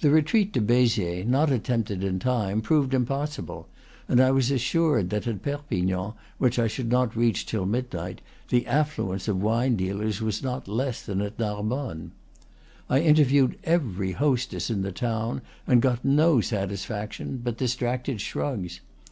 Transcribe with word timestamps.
The 0.00 0.10
retreat 0.10 0.52
to 0.54 0.60
Beziers, 0.60 1.24
not 1.24 1.48
attempted 1.52 2.02
in 2.02 2.18
time, 2.18 2.62
proved 2.62 2.92
impossible, 2.94 3.68
and 4.08 4.20
I 4.20 4.32
was 4.32 4.50
assured 4.50 5.10
that 5.10 5.28
at 5.28 5.40
Perpignan, 5.42 6.14
which 6.38 6.58
I 6.58 6.66
should 6.66 6.90
not 6.90 7.14
reach 7.14 7.46
till 7.46 7.64
midnight, 7.64 8.22
the 8.48 8.66
affluence 8.66 9.28
of 9.28 9.40
wine 9.40 9.76
dealers 9.76 10.20
was 10.20 10.42
not 10.42 10.66
less 10.66 11.00
than 11.06 11.20
at 11.20 11.38
Nar 11.38 11.62
bonne. 11.62 12.10
I 12.90 13.02
interviewed 13.02 13.56
every 13.62 14.10
hostess 14.10 14.68
in 14.68 14.82
the 14.82 14.90
town, 14.90 15.42
and 15.64 15.80
got 15.80 16.04
no 16.04 16.40
satisfaction 16.40 17.40
but 17.44 17.56
distracted 17.56 18.20
shrugs. 18.20 18.80